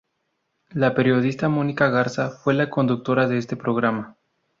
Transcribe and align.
La 0.71 0.95
periodista 0.95 1.47
Mónica 1.47 1.89
Garza 1.91 2.31
fue 2.31 2.55
la 2.55 2.71
conductora 2.71 3.27
de 3.27 3.37
este 3.37 3.55
programa. 3.55 4.17